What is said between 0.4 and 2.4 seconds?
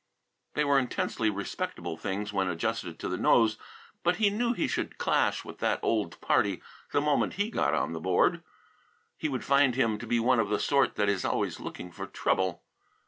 They were intensely respectable things